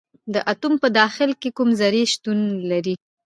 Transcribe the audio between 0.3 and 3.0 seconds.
د اتوم په داخل کې کومې ذرې شتون لري.